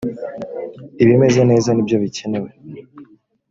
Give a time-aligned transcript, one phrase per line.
[1.03, 2.49] ibimeze neza nibyo bikenewe.